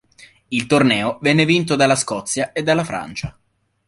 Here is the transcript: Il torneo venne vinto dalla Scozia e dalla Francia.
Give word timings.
Il 0.47 0.65
torneo 0.65 1.19
venne 1.21 1.45
vinto 1.45 1.75
dalla 1.75 1.93
Scozia 1.95 2.53
e 2.53 2.63
dalla 2.63 2.83
Francia. 2.83 3.37